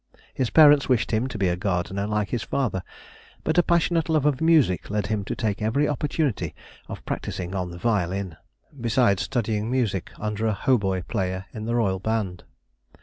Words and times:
His 0.33 0.49
parents 0.49 0.89
wished 0.89 1.11
him 1.11 1.27
to 1.27 1.37
be 1.37 1.47
a 1.47 1.55
gardener 1.55 2.07
like 2.07 2.29
his 2.31 2.41
father, 2.41 2.81
but 3.43 3.59
a 3.59 3.61
passionate 3.61 4.09
love 4.09 4.25
of 4.25 4.41
music 4.41 4.89
led 4.89 5.05
him 5.13 5.23
to 5.25 5.35
take 5.35 5.61
every 5.61 5.87
opportunity 5.87 6.55
of 6.87 7.05
practising 7.05 7.53
on 7.53 7.69
the 7.69 7.77
violin, 7.77 8.35
besides 8.79 9.21
studying 9.21 9.69
music 9.69 10.09
under 10.19 10.47
a 10.47 10.55
hautboy 10.55 11.03
player 11.03 11.45
in 11.53 11.65
the 11.65 11.75
royal 11.75 11.99
band. 11.99 12.43